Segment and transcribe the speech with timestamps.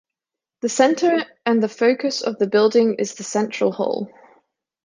[0.61, 4.11] The centre and the focus of the building is the Central Hall.